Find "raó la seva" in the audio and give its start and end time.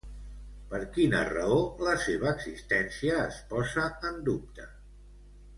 1.27-2.27